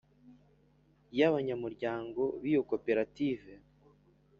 [1.17, 3.51] y abanyamuryango b iyo Koperative